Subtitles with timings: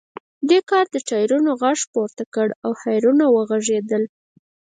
[0.49, 4.03] دې کار د ټایرونو غږ پورته کړ او هارنونه وغږیدل